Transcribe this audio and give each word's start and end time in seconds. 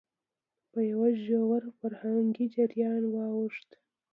په 0.71 0.79
يوه 0.91 1.09
ژور 1.25 1.61
فرهنګي 1.79 2.45
جريان 2.55 3.03
واوښت، 3.13 3.69